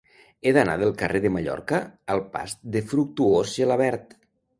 He 0.43 0.51
d'anar 0.55 0.77
del 0.83 0.93
carrer 1.01 1.19
de 1.25 1.31
Mallorca 1.35 1.81
al 2.13 2.21
pas 2.37 2.55
de 2.77 2.81
Fructuós 2.95 3.53
Gelabert. 3.59 4.17